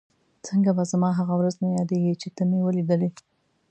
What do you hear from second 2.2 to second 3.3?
چې ته مې ولیدلې؟